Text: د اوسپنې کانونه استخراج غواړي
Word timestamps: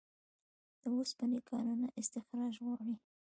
د 0.81 0.83
اوسپنې 0.95 1.39
کانونه 1.49 1.85
استخراج 1.99 2.53
غواړي 2.63 2.95